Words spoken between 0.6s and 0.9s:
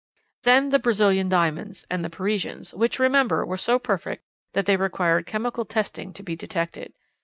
the